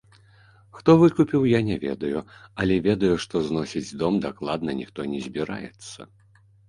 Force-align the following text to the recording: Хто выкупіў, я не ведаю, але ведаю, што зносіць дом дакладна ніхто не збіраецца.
Хто 0.75 0.91
выкупіў, 1.01 1.43
я 1.51 1.59
не 1.67 1.75
ведаю, 1.83 2.19
але 2.63 2.75
ведаю, 2.87 3.11
што 3.25 3.35
зносіць 3.51 3.95
дом 4.03 4.13
дакладна 4.25 4.71
ніхто 4.81 4.99
не 5.13 5.19
збіраецца. 5.27 5.99